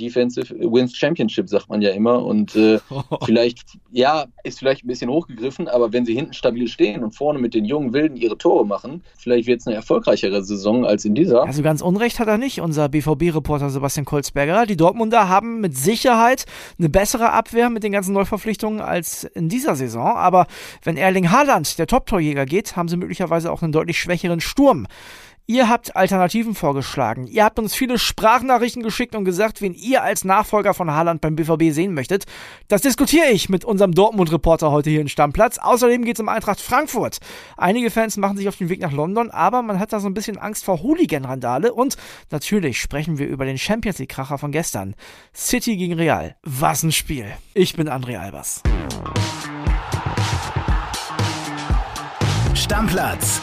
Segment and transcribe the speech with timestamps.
[0.00, 2.24] Defensive wins Championship, sagt man ja immer.
[2.24, 2.78] Und äh,
[3.24, 7.38] vielleicht, ja, ist vielleicht ein bisschen hochgegriffen, aber wenn sie hinten stabil stehen und vorne
[7.38, 11.14] mit den jungen Wilden ihre Tore machen, vielleicht wird es eine erfolgreichere Saison als in
[11.14, 11.44] dieser.
[11.44, 14.66] Also ganz Unrecht hat er nicht, unser BVB-Reporter Sebastian Kolzberger.
[14.66, 16.46] Die Dortmunder haben mit Sicherheit
[16.78, 20.16] eine bessere Abwehr mit den ganzen Neuverpflichtungen als in dieser Saison.
[20.16, 20.46] Aber
[20.82, 24.86] wenn Erling Haaland, der Top-Torjäger, geht, haben sie möglicherweise auch einen deutlich schwächeren Sturm.
[25.50, 27.26] Ihr habt Alternativen vorgeschlagen.
[27.26, 31.34] Ihr habt uns viele Sprachnachrichten geschickt und gesagt, wen ihr als Nachfolger von Haaland beim
[31.34, 32.26] BVB sehen möchtet.
[32.68, 35.58] Das diskutiere ich mit unserem Dortmund-Reporter heute hier in Stammplatz.
[35.58, 37.18] Außerdem geht es um Eintracht Frankfurt.
[37.56, 40.14] Einige Fans machen sich auf den Weg nach London, aber man hat da so ein
[40.14, 41.74] bisschen Angst vor Hooligan-Randale.
[41.74, 41.96] Und
[42.30, 44.94] natürlich sprechen wir über den Champions League-Kracher von gestern.
[45.34, 46.36] City gegen Real.
[46.44, 47.26] Was ein Spiel.
[47.54, 48.62] Ich bin André Albers.
[52.54, 53.42] Stammplatz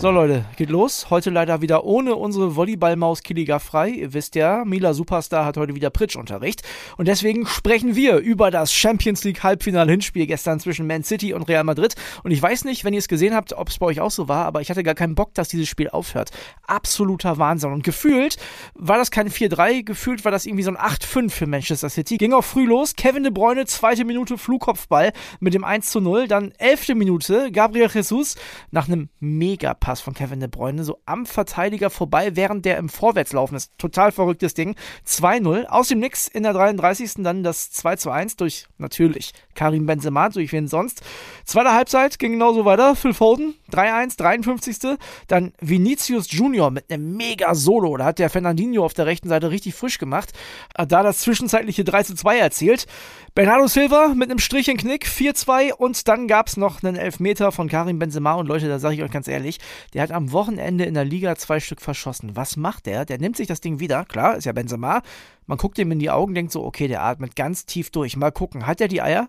[0.00, 1.10] So Leute, geht los.
[1.10, 3.88] Heute leider wieder ohne unsere Volleyballmaus Kiliga frei.
[3.88, 6.62] Ihr wisst ja, Mila Superstar hat heute wieder Pritschunterricht.
[6.96, 11.64] Und deswegen sprechen wir über das Champions League Halbfinal-Hinspiel gestern zwischen Man City und Real
[11.64, 11.96] Madrid.
[12.22, 14.28] Und ich weiß nicht, wenn ihr es gesehen habt, ob es bei euch auch so
[14.28, 16.30] war, aber ich hatte gar keinen Bock, dass dieses Spiel aufhört.
[16.64, 17.72] Absoluter Wahnsinn.
[17.72, 18.36] Und gefühlt
[18.74, 22.18] war das kein 4-3, gefühlt war das irgendwie so ein 8-5 für Manchester City.
[22.18, 22.94] Ging auch früh los.
[22.94, 26.28] Kevin De Bruyne, zweite Minute Flugkopfball mit dem 1 0.
[26.28, 28.36] Dann elfte Minute, Gabriel Jesus
[28.70, 32.90] nach einem mega Pass von Kevin De Bruyne, so am Verteidiger vorbei, während der im
[32.90, 33.72] Vorwärtslaufen ist.
[33.78, 34.76] Total verrücktes Ding.
[35.06, 35.64] 2-0.
[35.64, 37.22] Aus dem Nix in der 33.
[37.22, 41.00] dann das 2-1 durch, natürlich, Karim Benzema, durch wen sonst.
[41.46, 42.96] Zweite Halbzeit ging genauso weiter.
[42.96, 44.98] Phil Foden, 3-1, 53.
[45.26, 47.96] Dann Vinicius Junior mit einem mega Solo.
[47.96, 50.34] Da hat der Fernandinho auf der rechten Seite richtig frisch gemacht.
[50.74, 52.86] Da das zwischenzeitliche 3-2 erzielt.
[53.34, 57.52] Bernardo Silva mit einem Strich in Knick, 4-2 und dann gab es noch einen Elfmeter
[57.52, 59.60] von Karim Benzema und Leute, da sage ich euch ganz ehrlich,
[59.94, 62.36] der hat am Wochenende in der Liga zwei Stück verschossen.
[62.36, 63.04] Was macht der?
[63.04, 65.02] Der nimmt sich das Ding wieder, klar, ist ja Benzema.
[65.46, 68.16] Man guckt ihm in die Augen, denkt so, okay, der atmet ganz tief durch.
[68.16, 69.28] Mal gucken, hat er die Eier?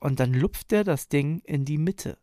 [0.00, 2.18] Und dann lupft er das Ding in die Mitte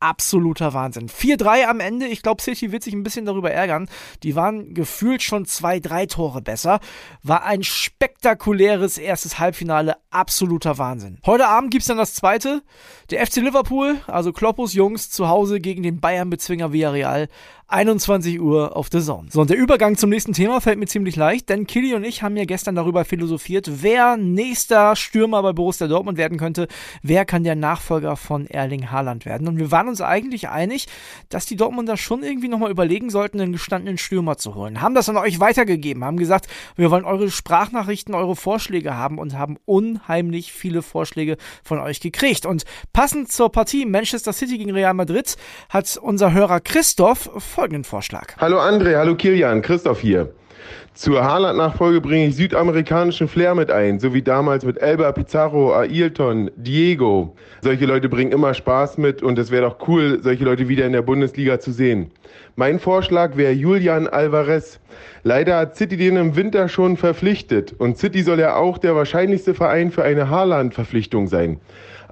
[0.00, 1.08] absoluter Wahnsinn.
[1.08, 2.06] 4-3 am Ende.
[2.06, 3.88] Ich glaube, City wird sich ein bisschen darüber ärgern.
[4.22, 6.80] Die waren gefühlt schon zwei, drei Tore besser.
[7.22, 9.96] War ein spektakuläres erstes Halbfinale.
[10.10, 11.18] Absoluter Wahnsinn.
[11.24, 12.62] Heute Abend gibt es dann das zweite.
[13.10, 17.28] Der FC Liverpool, also Kloppus Jungs, zu Hause gegen den Bayern-Bezwinger Villarreal.
[17.66, 19.28] 21 Uhr auf The Zone.
[19.30, 22.22] So, und der Übergang zum nächsten Thema fällt mir ziemlich leicht, denn Killy und ich
[22.22, 26.68] haben ja gestern darüber philosophiert, wer nächster Stürmer bei Borussia Dortmund werden könnte,
[27.02, 29.48] wer kann der Nachfolger von Erling Haaland werden.
[29.48, 30.86] Und wir waren uns eigentlich einig,
[31.30, 34.82] dass die Dortmunder schon irgendwie nochmal überlegen sollten, einen gestandenen Stürmer zu holen.
[34.82, 39.38] Haben das an euch weitergegeben, haben gesagt, wir wollen eure Sprachnachrichten, eure Vorschläge haben und
[39.38, 42.44] haben unheimlich viele Vorschläge von euch gekriegt.
[42.44, 45.36] Und passend zur Partie Manchester City gegen Real Madrid
[45.70, 48.36] hat unser Hörer Christoph folgenden Vorschlag.
[48.38, 50.28] Hallo André, hallo Kilian, Christoph hier.
[50.92, 56.50] Zur Haaland-Nachfolge bringe ich südamerikanischen Flair mit ein, so wie damals mit Elba, Pizarro, Ailton,
[56.56, 57.36] Diego.
[57.62, 60.92] Solche Leute bringen immer Spaß mit und es wäre doch cool, solche Leute wieder in
[60.92, 62.10] der Bundesliga zu sehen.
[62.56, 64.80] Mein Vorschlag wäre Julian Alvarez.
[65.22, 69.54] Leider hat City den im Winter schon verpflichtet und City soll ja auch der wahrscheinlichste
[69.54, 71.60] Verein für eine Haaland-Verpflichtung sein.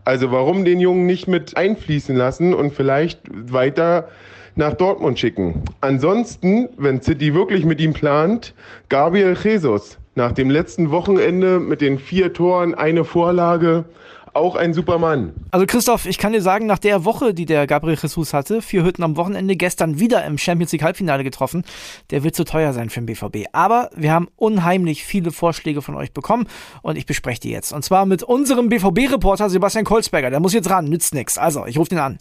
[0.04, 4.08] Also warum den Jungen nicht mit einfließen lassen und vielleicht weiter
[4.56, 5.62] nach Dortmund schicken.
[5.80, 8.54] Ansonsten, wenn City wirklich mit ihm plant,
[8.88, 9.98] Gabriel Jesus.
[10.14, 13.86] Nach dem letzten Wochenende mit den vier Toren, eine Vorlage,
[14.34, 15.32] auch ein Supermann.
[15.50, 18.84] Also Christoph, ich kann dir sagen, nach der Woche, die der Gabriel Jesus hatte, vier
[18.84, 21.64] Hütten am Wochenende, gestern wieder im Champions League Halbfinale getroffen,
[22.10, 23.48] der wird zu teuer sein für den BVB.
[23.52, 26.46] Aber wir haben unheimlich viele Vorschläge von euch bekommen
[26.82, 27.72] und ich bespreche die jetzt.
[27.72, 30.30] Und zwar mit unserem BVB-Reporter Sebastian Kolzberger.
[30.30, 31.36] Der muss jetzt ran, nützt nichts.
[31.38, 32.18] Also, ich rufe den an.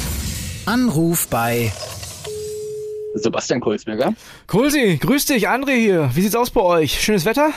[0.66, 1.72] Anruf bei
[3.14, 4.14] Sebastian Kolsberger.
[4.48, 6.10] Kulsi, grüß dich, André hier.
[6.14, 7.00] Wie sieht's aus bei euch?
[7.02, 7.52] Schönes Wetter?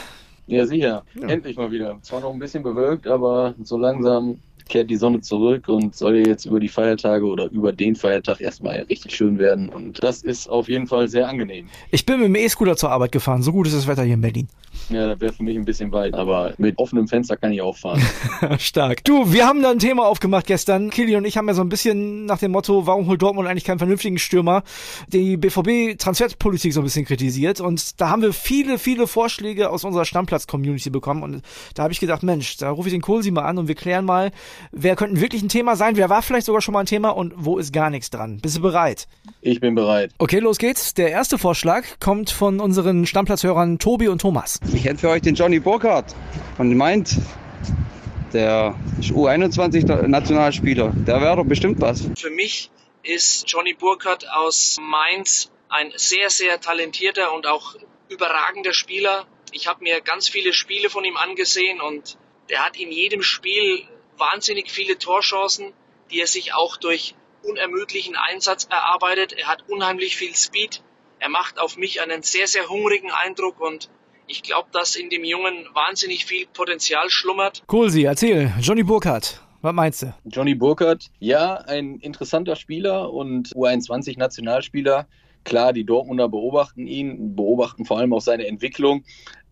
[0.46, 1.04] Ja, sicher.
[1.14, 1.28] Ja.
[1.28, 1.98] Endlich mal wieder.
[2.02, 4.38] Zwar noch ein bisschen bewölkt, aber so langsam
[4.68, 8.76] kehrt die Sonne zurück und soll jetzt über die Feiertage oder über den Feiertag erstmal
[8.88, 9.68] richtig schön werden.
[9.68, 11.68] Und das ist auf jeden Fall sehr angenehm.
[11.90, 13.42] Ich bin mit dem E-Scooter zur Arbeit gefahren.
[13.42, 14.48] So gut ist das Wetter hier in Berlin.
[14.90, 17.76] Ja, das wäre für mich ein bisschen weit, aber mit offenem Fenster kann ich auch
[17.76, 18.02] fahren.
[18.58, 19.04] Stark.
[19.04, 20.90] Du, wir haben da ein Thema aufgemacht gestern.
[20.90, 23.64] Kili und ich haben ja so ein bisschen nach dem Motto, warum holt Dortmund eigentlich
[23.64, 24.62] keinen vernünftigen Stürmer,
[25.08, 27.60] die BVB-Transferpolitik so ein bisschen kritisiert.
[27.60, 31.22] Und da haben wir viele, viele Vorschläge aus unserer Stammplatz-Community bekommen.
[31.22, 31.42] Und
[31.74, 34.04] da habe ich gedacht, Mensch, da rufe ich den Kohlsi mal an und wir klären
[34.04, 34.30] mal,
[34.72, 37.32] wer könnte wirklich ein Thema sein, wer war vielleicht sogar schon mal ein Thema und
[37.36, 38.38] wo ist gar nichts dran.
[38.40, 39.08] Bist du bereit?
[39.40, 40.12] Ich bin bereit.
[40.18, 40.94] Okay, los geht's.
[40.94, 44.60] Der erste Vorschlag kommt von unseren Stammplatzhörern Tobi und Thomas.
[44.74, 46.14] Ich hätte für euch den Johnny Burkhardt
[46.56, 47.16] von Mainz.
[48.32, 50.92] Der ist U21-Nationalspieler.
[51.06, 52.10] Der wäre doch bestimmt was.
[52.16, 52.70] Für mich
[53.04, 57.76] ist Johnny Burkhardt aus Mainz ein sehr, sehr talentierter und auch
[58.08, 59.26] überragender Spieler.
[59.52, 62.18] Ich habe mir ganz viele Spiele von ihm angesehen und
[62.50, 63.84] der hat in jedem Spiel
[64.18, 65.72] wahnsinnig viele Torchancen,
[66.10, 69.34] die er sich auch durch unermüdlichen Einsatz erarbeitet.
[69.34, 70.82] Er hat unheimlich viel Speed.
[71.20, 73.88] Er macht auf mich einen sehr, sehr hungrigen Eindruck und
[74.26, 77.62] ich glaube, dass in dem Jungen wahnsinnig viel Potenzial schlummert.
[77.70, 78.52] Cool, Sie, erzähl.
[78.60, 79.40] Johnny Burkhardt.
[79.62, 80.14] Was meinst du?
[80.24, 85.06] Johnny Burkhardt, ja, ein interessanter Spieler und U21-Nationalspieler.
[85.44, 89.04] Klar, die Dortmunder beobachten ihn, beobachten vor allem auch seine Entwicklung.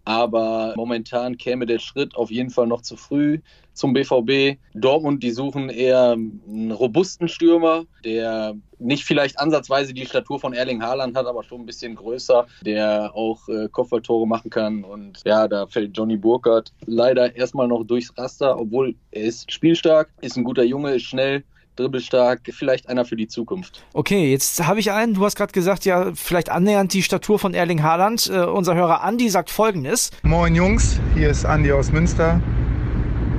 [0.04, 3.38] Aber momentan käme der Schritt auf jeden Fall noch zu früh
[3.72, 4.58] zum BVB.
[4.74, 10.82] Dortmund, die suchen eher einen robusten Stürmer, der nicht vielleicht ansatzweise die Statur von Erling
[10.82, 14.84] Haaland hat, aber schon ein bisschen größer, der auch äh, Kopfballtore machen kann.
[14.84, 20.10] Und ja, da fällt Johnny Burkhardt leider erstmal noch durchs Raster, obwohl er ist spielstark,
[20.20, 21.44] ist ein guter Junge, ist schnell,
[21.76, 23.84] dribbelstark, vielleicht einer für die Zukunft.
[23.92, 27.54] Okay, jetzt habe ich einen, du hast gerade gesagt, ja, vielleicht annähernd die Statur von
[27.54, 28.30] Erling Haaland.
[28.32, 30.10] Äh, unser Hörer Andi sagt folgendes.
[30.22, 32.40] Moin Jungs, hier ist Andi aus Münster.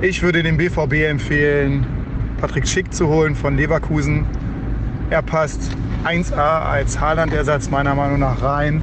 [0.00, 1.86] Ich würde dem BVB empfehlen,
[2.40, 4.26] Patrick Schick zu holen von Leverkusen.
[5.10, 5.70] Er passt
[6.04, 8.82] 1A als Haaland-Ersatz meiner Meinung nach rein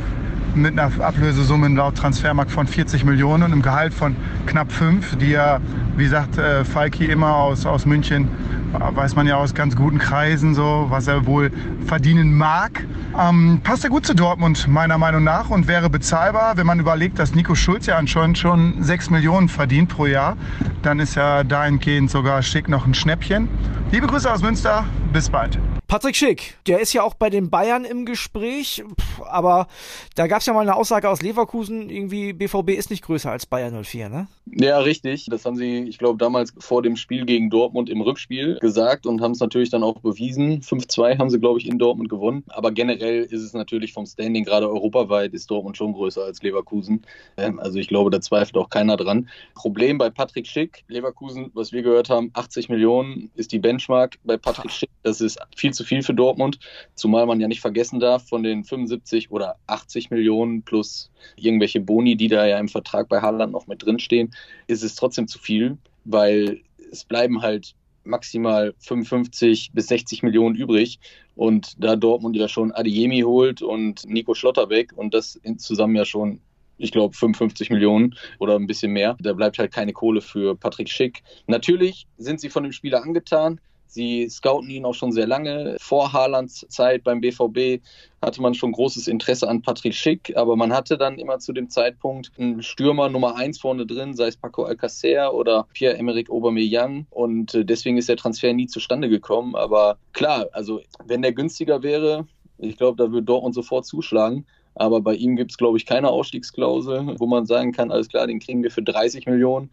[0.55, 4.15] mit einer Ablösesumme laut Transfermarkt von 40 Millionen und einem Gehalt von
[4.45, 5.59] knapp 5, die ja,
[5.95, 8.27] wie sagt äh, Falki immer aus, aus München,
[8.73, 11.51] weiß man ja aus ganz guten Kreisen so, was er wohl
[11.85, 12.85] verdienen mag.
[13.17, 17.19] Ähm, passt er gut zu Dortmund meiner Meinung nach und wäre bezahlbar, wenn man überlegt,
[17.19, 20.37] dass Nico Schulz ja anscheinend schon 6 Millionen verdient pro Jahr.
[20.81, 23.49] Dann ist ja dahingehend sogar Schick noch ein Schnäppchen.
[23.91, 25.59] Liebe Grüße aus Münster, bis bald.
[25.91, 28.81] Patrick Schick, der ist ja auch bei den Bayern im Gespräch,
[29.29, 29.67] aber
[30.15, 33.45] da gab es ja mal eine Aussage aus Leverkusen, irgendwie BVB ist nicht größer als
[33.45, 34.27] Bayern 04, ne?
[34.45, 35.27] Ja, richtig.
[35.29, 39.21] Das haben sie, ich glaube, damals vor dem Spiel gegen Dortmund im Rückspiel gesagt und
[39.21, 40.61] haben es natürlich dann auch bewiesen.
[40.61, 42.43] 5-2 haben sie, glaube ich, in Dortmund gewonnen.
[42.47, 47.05] Aber generell ist es natürlich vom Standing, gerade europaweit, ist Dortmund schon größer als Leverkusen.
[47.37, 49.29] Ähm, also ich glaube, da zweifelt auch keiner dran.
[49.55, 54.37] Problem bei Patrick Schick, Leverkusen, was wir gehört haben, 80 Millionen ist die Benchmark bei
[54.37, 54.89] Patrick Schick.
[55.03, 56.59] Das ist viel zu zu viel für Dortmund,
[56.95, 62.15] zumal man ja nicht vergessen darf, von den 75 oder 80 Millionen plus irgendwelche Boni,
[62.15, 64.33] die da ja im Vertrag bei Haaland noch mit drinstehen,
[64.67, 66.61] ist es trotzdem zu viel, weil
[66.91, 67.73] es bleiben halt
[68.03, 70.99] maximal 55 bis 60 Millionen übrig.
[71.35, 76.41] Und da Dortmund ja schon Adiemi holt und Nico Schlotterbeck und das zusammen ja schon
[76.81, 79.15] ich glaube, 55 Millionen oder ein bisschen mehr.
[79.19, 81.21] Da bleibt halt keine Kohle für Patrick Schick.
[81.45, 83.61] Natürlich sind sie von dem Spieler angetan.
[83.91, 85.75] Sie scouten ihn auch schon sehr lange.
[85.81, 87.83] Vor Haalands Zeit beim BVB
[88.21, 91.69] hatte man schon großes Interesse an Patrick Schick, aber man hatte dann immer zu dem
[91.69, 97.53] Zeitpunkt einen Stürmer Nummer eins vorne drin, sei es Paco Alcacer oder Pierre-Emerick Aubameyang und
[97.53, 99.55] äh, deswegen ist der Transfer nie zustande gekommen.
[99.55, 102.25] Aber klar, also wenn der günstiger wäre,
[102.59, 104.45] ich glaube, da würde Dortmund sofort zuschlagen.
[104.75, 108.25] Aber bei ihm gibt es, glaube ich, keine Ausstiegsklausel, wo man sagen kann, alles klar,
[108.25, 109.69] den kriegen wir für 30 Millionen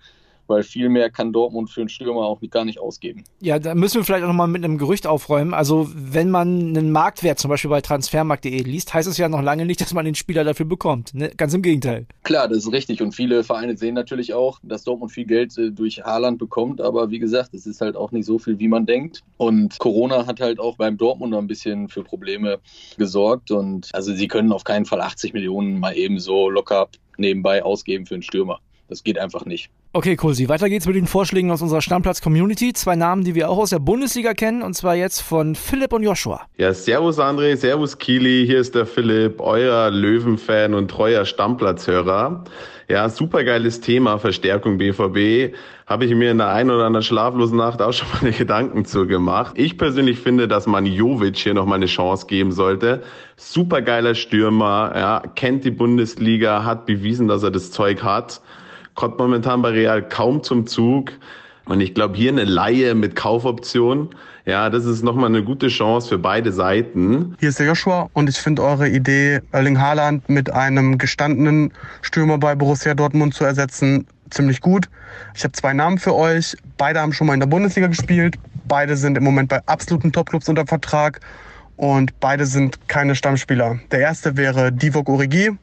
[0.48, 3.24] weil viel mehr kann Dortmund für einen Stürmer auch gar nicht ausgeben.
[3.40, 5.54] Ja, da müssen wir vielleicht auch nochmal mit einem Gerücht aufräumen.
[5.54, 9.66] Also, wenn man einen Marktwert zum Beispiel bei transfermarkt.de liest, heißt es ja noch lange
[9.66, 11.14] nicht, dass man den Spieler dafür bekommt.
[11.14, 11.30] Ne?
[11.36, 12.06] Ganz im Gegenteil.
[12.22, 13.02] Klar, das ist richtig.
[13.02, 16.80] Und viele Vereine sehen natürlich auch, dass Dortmund viel Geld äh, durch Haaland bekommt.
[16.80, 19.22] Aber wie gesagt, es ist halt auch nicht so viel, wie man denkt.
[19.36, 22.58] Und Corona hat halt auch beim Dortmund ein bisschen für Probleme
[22.96, 23.50] gesorgt.
[23.50, 28.06] Und also, sie können auf keinen Fall 80 Millionen mal eben so locker nebenbei ausgeben
[28.06, 28.60] für einen Stürmer.
[28.88, 29.70] Das geht einfach nicht.
[29.94, 32.74] Okay, Kulsi, weiter geht's mit den Vorschlägen aus unserer Stammplatz-Community.
[32.74, 36.02] Zwei Namen, die wir auch aus der Bundesliga kennen, und zwar jetzt von Philipp und
[36.02, 36.42] Joshua.
[36.58, 42.44] Ja, servus André, servus Kili, hier ist der Philipp, euer Löwenfan und treuer Stammplatzhörer.
[42.90, 45.54] Ja, supergeiles Thema, Verstärkung BVB.
[45.86, 49.06] Habe ich mir in der einen oder anderen schlaflosen Nacht auch schon meine Gedanken zu
[49.06, 49.54] gemacht.
[49.56, 53.04] Ich persönlich finde, dass man Jovic hier nochmal eine Chance geben sollte.
[53.36, 58.42] Supergeiler Stürmer, ja, kennt die Bundesliga, hat bewiesen, dass er das Zeug hat
[58.98, 61.12] kommt momentan bei Real kaum zum Zug.
[61.66, 64.10] Und ich glaube, hier eine Laie mit Kaufoption,
[64.44, 67.36] ja, das ist nochmal eine gute Chance für beide Seiten.
[67.38, 72.38] Hier ist der Joshua und ich finde eure Idee, Erling Haaland mit einem gestandenen Stürmer
[72.38, 74.88] bei Borussia Dortmund zu ersetzen, ziemlich gut.
[75.36, 76.56] Ich habe zwei Namen für euch.
[76.76, 78.36] Beide haben schon mal in der Bundesliga gespielt.
[78.66, 81.20] Beide sind im Moment bei absoluten Topclubs unter Vertrag
[81.76, 83.78] und beide sind keine Stammspieler.
[83.92, 85.56] Der erste wäre Divock Origi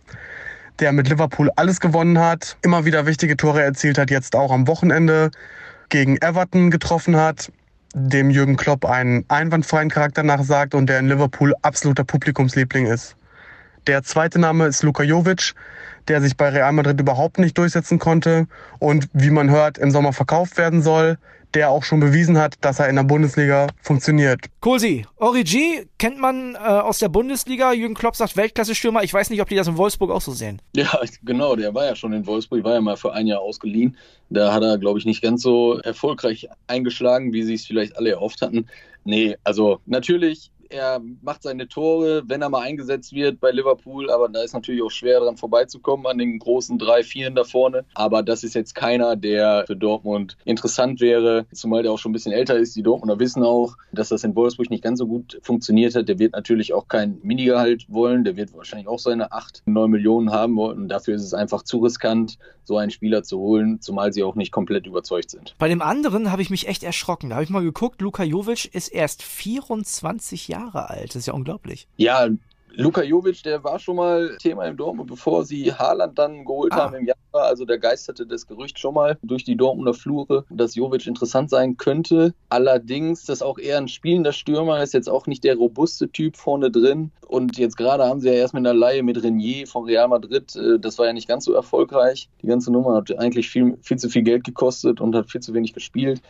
[0.80, 4.68] der mit Liverpool alles gewonnen hat, immer wieder wichtige Tore erzielt hat, jetzt auch am
[4.68, 5.32] Wochenende
[5.90, 7.52] gegen Everton getroffen hat,
[7.94, 13.16] dem Jürgen Klopp einen einwandfreien Charakter nachsagt und der in Liverpool absoluter Publikumsliebling ist.
[13.88, 15.54] Der zweite Name ist Luka Jovic,
[16.08, 18.48] der sich bei Real Madrid überhaupt nicht durchsetzen konnte
[18.80, 21.18] und wie man hört im Sommer verkauft werden soll.
[21.56, 24.42] Der auch schon bewiesen hat, dass er in der Bundesliga funktioniert.
[24.60, 27.74] Kosi, Origi kennt man äh, aus der Bundesliga.
[27.74, 29.04] Jürgen Klopp sagt Weltklasse-Stürmer.
[29.04, 30.62] Ich weiß nicht, ob die das in Wolfsburg auch so sehen.
[30.76, 31.56] Ja, genau.
[31.56, 33.98] Der war ja schon in Wolfsburg, war ja mal für ein Jahr ausgeliehen.
[34.30, 38.12] Da hat er, glaube ich, nicht ganz so erfolgreich eingeschlagen, wie sie es vielleicht alle
[38.12, 38.68] erhofft hatten.
[39.06, 44.30] Nee, also natürlich er macht seine Tore, wenn er mal eingesetzt wird bei Liverpool, aber
[44.30, 47.86] da ist natürlich auch schwer dran vorbeizukommen an den großen drei, vieren da vorne.
[47.94, 52.14] Aber das ist jetzt keiner, der für Dortmund interessant wäre, zumal der auch schon ein
[52.14, 52.76] bisschen älter ist.
[52.76, 56.10] Die Dortmunder wissen auch, dass das in Wolfsburg nicht ganz so gut funktioniert hat.
[56.10, 60.32] Der wird natürlich auch kein Minigehalt wollen, der wird wahrscheinlich auch seine acht, neun Millionen
[60.32, 60.78] haben wollen.
[60.80, 64.36] Und dafür ist es einfach zu riskant, so einen Spieler zu holen, zumal sie auch
[64.36, 65.56] nicht komplett überzeugt sind.
[65.60, 67.30] Bei dem anderen habe ich mich echt erschrocken.
[67.30, 71.10] Da habe ich mal geguckt, Luka Jovic ist erst 24 Jahre Jahre alt.
[71.10, 71.88] Das ist ja unglaublich.
[71.98, 72.28] Ja,
[72.78, 76.78] Luka Jovic, der war schon mal Thema im Dortmund, bevor sie Haaland dann geholt ah.
[76.78, 77.48] haben im Januar.
[77.48, 81.78] Also da geisterte das Gerücht schon mal durch die Dortmunder Flure, dass Jovic interessant sein
[81.78, 82.34] könnte.
[82.50, 86.70] Allerdings, dass auch eher ein spielender Stürmer ist, jetzt auch nicht der robuste Typ vorne
[86.70, 87.12] drin.
[87.28, 90.56] Und jetzt gerade haben sie ja erst mit einer Laie mit Renier von Real Madrid.
[90.56, 92.28] Äh, das war ja nicht ganz so erfolgreich.
[92.42, 95.54] Die ganze Nummer hat eigentlich viel, viel zu viel Geld gekostet und hat viel zu
[95.54, 96.22] wenig gespielt.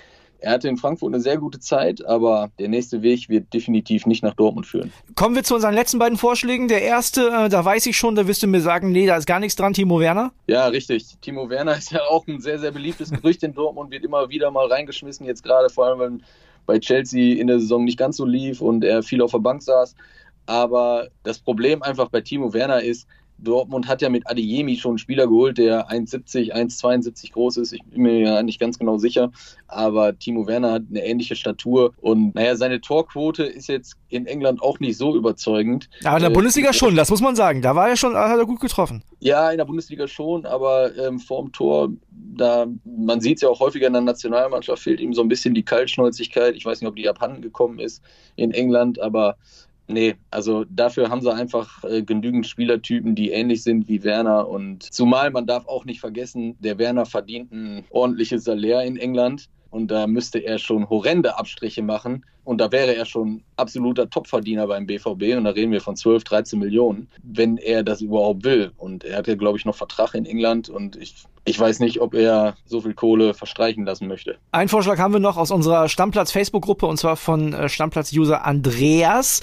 [0.46, 4.22] Er hatte in Frankfurt eine sehr gute Zeit, aber der nächste Weg wird definitiv nicht
[4.22, 4.94] nach Dortmund führen.
[5.16, 6.68] Kommen wir zu unseren letzten beiden Vorschlägen.
[6.68, 9.26] Der erste, äh, da weiß ich schon, da wirst du mir sagen, nee, da ist
[9.26, 10.34] gar nichts dran, Timo Werner.
[10.46, 11.18] Ja, richtig.
[11.20, 14.52] Timo Werner ist ja auch ein sehr, sehr beliebtes Gerücht in Dortmund, wird immer wieder
[14.52, 16.20] mal reingeschmissen, jetzt gerade vor allem, weil
[16.68, 19.64] bei Chelsea in der Saison nicht ganz so lief und er viel auf der Bank
[19.64, 19.96] saß.
[20.46, 24.98] Aber das Problem einfach bei Timo Werner ist, Dortmund hat ja mit Adeyemi schon einen
[24.98, 27.74] Spieler geholt, der 1,70, 1,72 groß ist.
[27.74, 29.32] Ich bin mir ja nicht ganz genau sicher.
[29.68, 31.94] Aber Timo Werner hat eine ähnliche Statur.
[32.02, 35.90] Und naja, seine Torquote ist jetzt in England auch nicht so überzeugend.
[36.04, 37.62] Aber in der äh, Bundesliga schon, das muss man sagen.
[37.62, 39.04] Da war er schon, hat er gut getroffen.
[39.20, 43.60] Ja, in der Bundesliga schon, aber ähm, vorm Tor, da, man sieht es ja auch
[43.60, 46.56] häufiger in der Nationalmannschaft, fehlt ihm so ein bisschen die Kaltschnäuzigkeit.
[46.56, 48.02] Ich weiß nicht, ob die abhanden gekommen ist
[48.36, 49.38] in England, aber
[49.88, 54.48] Nee, also dafür haben sie einfach äh, genügend Spielertypen, die ähnlich sind wie Werner.
[54.48, 59.48] Und zumal man darf auch nicht vergessen, der Werner verdient ein ordentliches Salär in England.
[59.70, 62.26] Und da müsste er schon horrende Abstriche machen.
[62.46, 65.36] Und da wäre er schon absoluter Topverdiener beim BVB.
[65.36, 68.72] Und da reden wir von 12, 13 Millionen, wenn er das überhaupt will.
[68.78, 70.70] Und er hat ja, glaube ich, noch Vertrag in England.
[70.70, 74.38] Und ich, ich weiß nicht, ob er so viel Kohle verstreichen lassen möchte.
[74.52, 76.86] Ein Vorschlag haben wir noch aus unserer Stammplatz-Facebook-Gruppe.
[76.86, 79.42] Und zwar von äh, Stammplatz-User Andreas.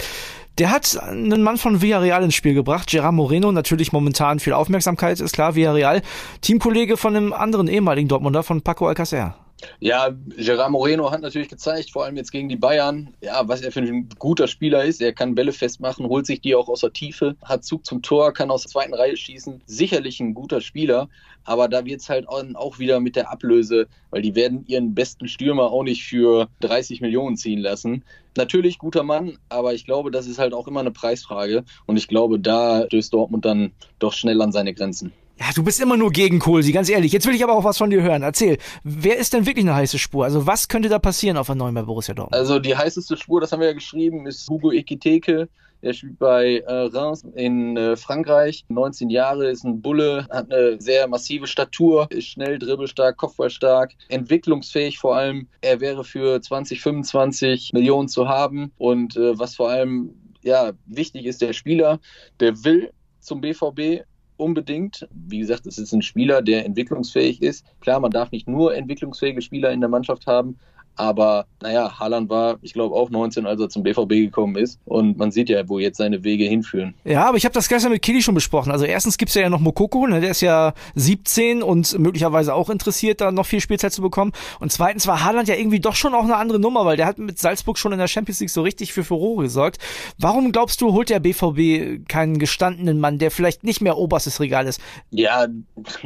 [0.59, 5.19] Der hat einen Mann von Villarreal ins Spiel gebracht, Gerard Moreno, natürlich momentan viel Aufmerksamkeit,
[5.19, 6.03] ist klar, Villarreal.
[6.43, 9.35] Teamkollege von einem anderen ehemaligen Dortmunder, von Paco Alcacer.
[9.81, 13.73] Ja, Gerard Moreno hat natürlich gezeigt, vor allem jetzt gegen die Bayern, ja, was er
[13.73, 15.01] für ein guter Spieler ist.
[15.01, 18.33] Er kann Bälle festmachen, holt sich die auch aus der Tiefe, hat Zug zum Tor,
[18.33, 19.63] kann aus der zweiten Reihe schießen.
[19.67, 21.09] Sicherlich ein guter Spieler,
[21.45, 25.29] aber da wird es halt auch wieder mit der Ablöse, weil die werden ihren besten
[25.29, 28.05] Stürmer auch nicht für 30 Millionen ziehen lassen.
[28.37, 32.09] Natürlich guter Mann, aber ich glaube, das ist halt auch immer eine Preisfrage und ich
[32.09, 35.13] glaube, da stößt Dortmund dann doch schnell an seine Grenzen.
[35.43, 37.11] Ja, du bist immer nur gegen Kohlsi, ganz ehrlich.
[37.11, 38.23] Jetzt will ich aber auch was von dir hören.
[38.23, 40.25] Erzähl, wer ist denn wirklich eine heiße Spur?
[40.25, 42.39] Also was könnte da passieren auf der neuen bei Borussia Dortmund?
[42.39, 45.49] Also die heißeste Spur, das haben wir ja geschrieben, ist Hugo Ekiteke.
[45.81, 48.65] Er spielt bei äh, Reims in äh, Frankreich.
[48.69, 55.01] 19 Jahre, ist ein Bulle, hat eine sehr massive Statur, ist schnell, dribbelstark, kopfballstark, entwicklungsfähig
[55.01, 55.49] vor allem.
[55.61, 58.71] Er wäre für 20, 25 Millionen zu haben.
[58.79, 61.99] Und äh, was vor allem ja, wichtig ist, der Spieler,
[62.39, 64.05] der will zum BVB,
[64.43, 65.09] unbedingt.
[65.13, 67.65] Wie gesagt, es ist ein Spieler, der entwicklungsfähig ist.
[67.81, 70.57] Klar, man darf nicht nur entwicklungsfähige Spieler in der Mannschaft haben,
[70.97, 74.79] aber naja, Haaland war, ich glaube, auch 19, als er zum BVB gekommen ist.
[74.85, 76.95] Und man sieht ja, wo jetzt seine Wege hinführen.
[77.05, 78.71] Ja, aber ich habe das gestern mit Kili schon besprochen.
[78.73, 80.21] Also erstens gibt's ja noch Mokoko, ne?
[80.21, 84.33] der ist ja 17 und möglicherweise auch interessiert, da noch viel Spielzeit zu bekommen.
[84.61, 87.19] Und zweitens war Haaland ja irgendwie doch schon auch eine andere Nummer, weil der hat
[87.19, 89.79] mit Salzburg schon in der Champions League so richtig für Furore gesorgt.
[90.19, 94.67] Warum glaubst du, holt der BVB keinen gestandenen Mann, der vielleicht nicht mehr oberstes Regal
[94.67, 94.81] ist?
[95.11, 95.47] Ja,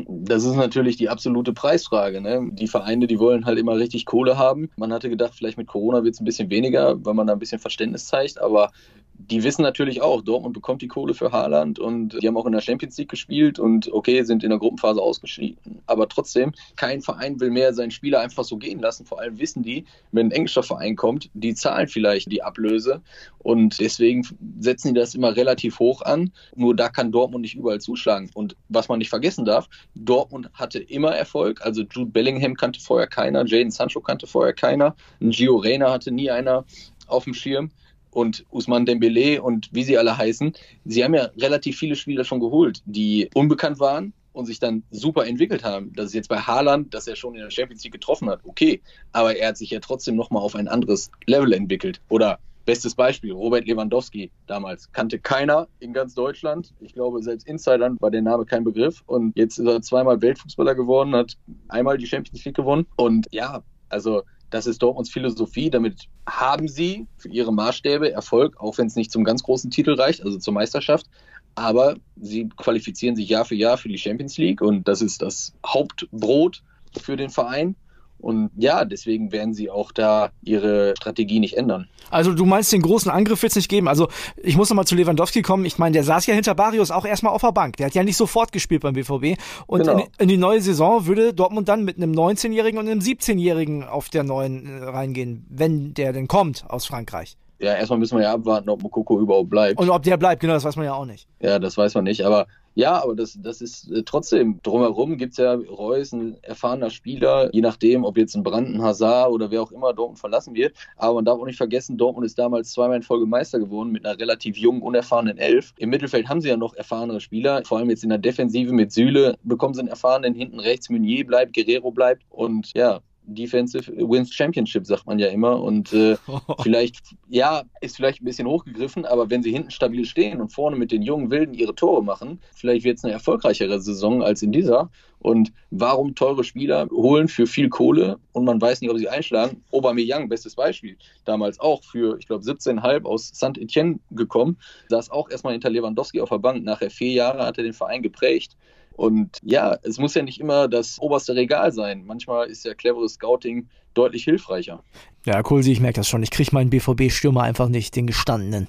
[0.09, 2.21] das ist natürlich die absolute Preisfrage.
[2.21, 2.51] Ne?
[2.53, 4.71] Die Vereine, die wollen halt immer richtig Kohle haben.
[4.77, 7.39] Man hatte gedacht, vielleicht mit Corona wird es ein bisschen weniger, weil man da ein
[7.39, 8.41] bisschen Verständnis zeigt.
[8.41, 8.71] Aber
[9.19, 12.53] die wissen natürlich auch, Dortmund bekommt die Kohle für Haaland und die haben auch in
[12.53, 15.81] der Champions League gespielt und okay, sind in der Gruppenphase ausgeschieden.
[15.87, 19.07] Aber trotzdem, kein Verein will mehr seinen Spieler einfach so gehen lassen.
[19.07, 23.03] Vor allem wissen die, wenn ein englischer Verein kommt, die zahlen vielleicht die Ablöse
[23.39, 24.27] und deswegen
[24.61, 26.33] setzen die das immer relativ hoch an.
[26.55, 28.31] Nur da kann Dortmund nicht überall zuschlagen.
[28.35, 31.63] Und was man nicht vergessen darf, Dortmund hatte immer Erfolg.
[31.63, 36.11] Also Jude Bellingham kannte vorher keiner, Jaden Sancho kannte vorher keiner, ein Gio Reyna hatte
[36.11, 36.65] nie einer
[37.07, 37.71] auf dem Schirm
[38.17, 40.55] und Usman Dembele und wie sie alle heißen,
[40.87, 45.27] sie haben ja relativ viele Spieler schon geholt, die unbekannt waren und sich dann super
[45.27, 45.93] entwickelt haben.
[45.95, 48.81] Das ist jetzt bei Haaland, dass er schon in der Champions League getroffen hat, okay.
[49.13, 52.01] Aber er hat sich ja trotzdem nochmal auf ein anderes Level entwickelt.
[52.09, 54.91] Oder Bestes Beispiel, Robert Lewandowski damals.
[54.91, 56.75] Kannte keiner in ganz Deutschland.
[56.81, 59.05] Ich glaube, selbst Insidern war der Name kein Begriff.
[59.07, 61.37] Und jetzt ist er zweimal Weltfußballer geworden, hat
[61.69, 62.85] einmal die Champions League gewonnen.
[62.97, 65.71] Und ja, also das ist Dortmunds Philosophie.
[65.71, 69.95] Damit haben sie für ihre Maßstäbe Erfolg, auch wenn es nicht zum ganz großen Titel
[69.95, 71.07] reicht, also zur Meisterschaft.
[71.55, 75.55] Aber sie qualifizieren sich Jahr für Jahr für die Champions League und das ist das
[75.67, 76.63] Hauptbrot
[77.01, 77.77] für den Verein.
[78.19, 81.89] Und ja, deswegen werden sie auch da ihre Strategie nicht ändern.
[82.11, 83.89] Also du meinst, den großen Angriff wird es nicht geben.
[83.89, 85.65] Also ich muss nochmal zu Lewandowski kommen.
[85.65, 87.77] Ich meine, der saß ja hinter Barrios auch erstmal auf der Bank.
[87.77, 89.41] Der hat ja nicht sofort gespielt beim BVB.
[89.67, 89.99] Und genau.
[89.99, 94.09] in, in, die neue Saison würde Dortmund dann mit einem 19-Jährigen und einem 17-Jährigen auf
[94.09, 97.37] der neuen äh, reingehen, wenn der denn kommt aus Frankreich.
[97.59, 99.81] Ja, erstmal müssen wir ja abwarten, ob Mokoko überhaupt bleibt.
[99.81, 101.27] Und ob der bleibt, genau, das weiß man ja auch nicht.
[101.41, 102.25] Ja, das weiß man nicht.
[102.25, 102.47] Aber
[102.77, 107.49] ja, aber das, das ist äh, trotzdem, drumherum gibt es ja Reus, ein erfahrener Spieler,
[107.55, 110.77] je nachdem, ob jetzt ein Branden Hazard oder wer auch immer Dortmund verlassen wird.
[110.99, 114.05] Aber man darf auch nicht vergessen, Dortmund ist damals zweimal in Folge Meister geworden mit
[114.05, 115.73] einer relativ jungen, unerfahrenen Elf.
[115.79, 118.93] Im Mittelfeld haben sie ja noch erfahrene Spieler, vor allem jetzt in der Defensive mit
[118.93, 124.33] Süle bekommen sie einen erfahrenen, hinten rechts Meunier bleibt, Guerrero bleibt und ja, Defensive wins
[124.33, 125.63] Championship, sagt man ja immer.
[125.63, 126.17] Und äh,
[126.63, 130.77] vielleicht, ja, ist vielleicht ein bisschen hochgegriffen, aber wenn sie hinten stabil stehen und vorne
[130.77, 134.53] mit den jungen Wilden ihre Tore machen, vielleicht wird es eine erfolgreichere Saison als in
[134.53, 134.91] dieser.
[135.19, 139.63] Und warum teure Spieler holen für viel Kohle und man weiß nicht, ob sie einschlagen?
[139.73, 140.97] Aubameyang, bestes Beispiel.
[141.25, 144.59] Damals auch für, ich glaube, 17,5 aus Saint-Etienne gekommen.
[144.89, 146.65] Saß auch erstmal hinter Lewandowski auf der Bank.
[146.65, 148.57] Nachher vier Jahre hat er den Verein geprägt.
[148.97, 152.05] Und ja, es muss ja nicht immer das oberste Regal sein.
[152.07, 154.83] Manchmal ist ja cleveres Scouting deutlich hilfreicher.
[155.25, 156.23] Ja, cool, ich merke das schon.
[156.23, 158.69] Ich kriege meinen BVB-Stürmer einfach nicht, den gestandenen.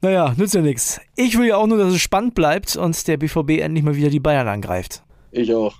[0.00, 1.00] Naja, nützt ja nichts.
[1.16, 4.10] Ich will ja auch nur, dass es spannend bleibt und der BVB endlich mal wieder
[4.10, 5.02] die Bayern angreift.
[5.30, 5.76] Ich auch.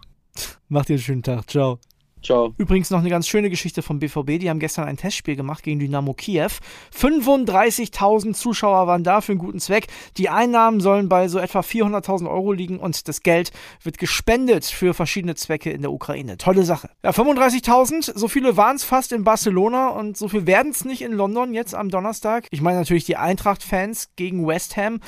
[0.68, 1.50] Macht dir einen schönen Tag.
[1.50, 1.78] Ciao.
[2.24, 2.54] Ciao.
[2.56, 4.40] Übrigens noch eine ganz schöne Geschichte vom BVB.
[4.40, 6.50] Die haben gestern ein Testspiel gemacht gegen Dynamo Kiew.
[6.98, 9.88] 35.000 Zuschauer waren da für einen guten Zweck.
[10.16, 13.52] Die Einnahmen sollen bei so etwa 400.000 Euro liegen und das Geld
[13.82, 16.38] wird gespendet für verschiedene Zwecke in der Ukraine.
[16.38, 16.88] Tolle Sache.
[17.02, 21.02] Ja, 35.000, so viele waren es fast in Barcelona und so viel werden es nicht
[21.02, 22.46] in London jetzt am Donnerstag.
[22.50, 25.00] Ich meine natürlich die Eintracht-Fans gegen West Ham.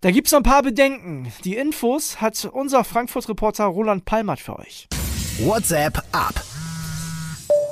[0.00, 1.32] Da gibt es ein paar Bedenken.
[1.44, 4.88] Die Infos hat unser Frankfurt-Reporter Roland Palmert für euch.
[5.40, 6.49] WhatsApp ab.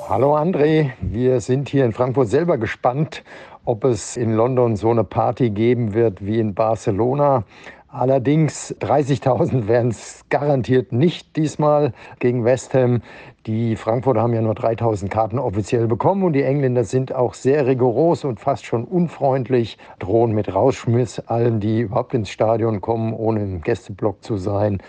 [0.09, 3.23] Hallo André, wir sind hier in Frankfurt selber gespannt,
[3.63, 7.43] ob es in London so eine Party geben wird wie in Barcelona.
[7.89, 13.03] Allerdings 30.000 werden es garantiert nicht diesmal gegen West Ham.
[13.45, 17.67] Die Frankfurter haben ja nur 3000 Karten offiziell bekommen und die Engländer sind auch sehr
[17.67, 23.43] rigoros und fast schon unfreundlich, drohen mit Rausschmiss allen, die überhaupt ins Stadion kommen, ohne
[23.43, 24.81] im Gästeblock zu sein.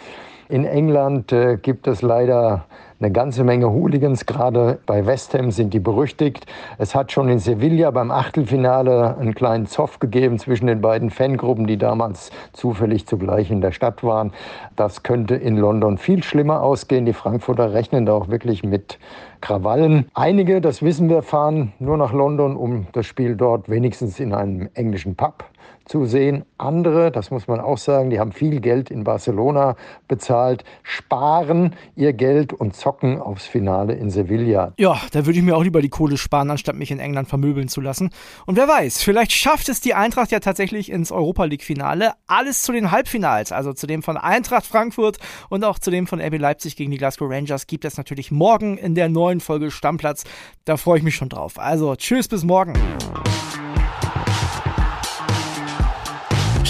[0.49, 2.65] In England äh, gibt es leider
[3.01, 6.45] eine ganze Menge Hooligans, gerade bei West Ham sind die berüchtigt.
[6.77, 11.67] Es hat schon in Sevilla beim Achtelfinale einen kleinen Zoff gegeben zwischen den beiden Fangruppen,
[11.67, 14.33] die damals zufällig zugleich in der Stadt waren.
[14.77, 17.07] Das könnte in London viel schlimmer ausgehen.
[17.07, 18.99] Die Frankfurter rechnen da auch wirklich mit
[19.41, 20.11] Krawallen.
[20.13, 24.69] Einige, das wissen wir, fahren nur nach London, um das Spiel dort wenigstens in einem
[24.75, 25.45] englischen Pub
[25.91, 26.45] zu sehen.
[26.57, 29.75] Andere, das muss man auch sagen, die haben viel Geld in Barcelona
[30.07, 34.73] bezahlt, sparen ihr Geld und zocken aufs Finale in Sevilla.
[34.79, 37.67] Ja, da würde ich mir auch lieber die Kohle sparen, anstatt mich in England vermöbeln
[37.67, 38.11] zu lassen.
[38.47, 42.13] Und wer weiß, vielleicht schafft es die Eintracht ja tatsächlich ins Europa League-Finale.
[42.29, 46.21] Alles zu den Halbfinals, also zu dem von Eintracht Frankfurt und auch zu dem von
[46.21, 50.23] RB Leipzig gegen die Glasgow Rangers, gibt es natürlich morgen in der neuen Folge Stammplatz.
[50.65, 51.59] Da freue ich mich schon drauf.
[51.59, 52.75] Also, tschüss, bis morgen.